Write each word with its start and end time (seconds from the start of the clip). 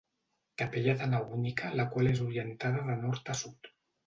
Capella 0.61 0.95
de 1.01 1.09
nau 1.11 1.27
única 1.39 1.69
la 1.81 1.85
qual 1.93 2.11
és 2.13 2.23
orientada 2.29 2.83
de 2.89 2.97
nord 3.05 3.31
a 3.37 3.39
sud. 3.45 3.73